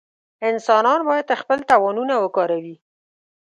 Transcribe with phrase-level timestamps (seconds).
[0.49, 2.75] انسانان باید خپل توانونه وکاروي.